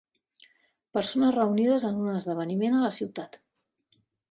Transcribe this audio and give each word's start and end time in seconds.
Persones 0.97 1.35
reunides 1.35 1.85
en 1.91 2.01
un 2.05 2.15
esdeveniment 2.15 2.81
a 2.81 2.83
la 2.87 2.91
ciutat. 2.99 3.41